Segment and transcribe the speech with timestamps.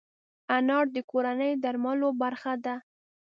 [0.57, 2.75] انار د کورني درملو برخه ده.